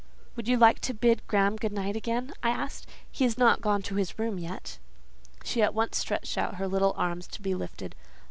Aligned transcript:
"Would 0.35 0.47
you 0.47 0.57
like 0.57 0.79
to 0.79 0.95
bid 0.95 1.21
Graham 1.27 1.57
good 1.57 1.71
night 1.71 1.95
again?" 1.95 2.33
I 2.41 2.49
asked. 2.49 2.87
"He 3.11 3.23
is 3.23 3.37
not 3.37 3.61
gone 3.61 3.83
to 3.83 3.93
his 3.97 4.17
room 4.17 4.39
yet." 4.39 4.79
She 5.43 5.61
at 5.61 5.75
once 5.75 5.95
stretched 5.95 6.39
out 6.39 6.55
her 6.55 6.67
little 6.67 6.95
arms 6.97 7.27
to 7.27 7.39
be 7.39 7.53
lifted. 7.53 7.93